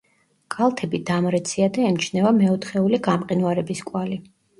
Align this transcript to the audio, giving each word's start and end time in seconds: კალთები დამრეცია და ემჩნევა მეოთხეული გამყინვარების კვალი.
კალთები 0.53 0.99
დამრეცია 1.09 1.67
და 1.75 1.85
ემჩნევა 1.89 2.31
მეოთხეული 2.37 3.01
გამყინვარების 3.09 3.83
კვალი. 3.91 4.19